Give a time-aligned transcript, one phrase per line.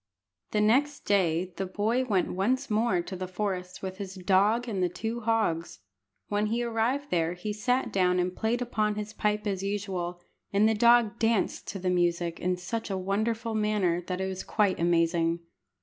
[0.49, 4.81] The next day the boy went once more to the forest with his dog and
[4.81, 5.77] the two hogs.
[6.27, 10.19] When he arrived there he sat down and played upon his pipe as usual,
[10.51, 14.43] and the dog danced to the music in such a wonderful manner that it was
[14.43, 15.41] quite amazing.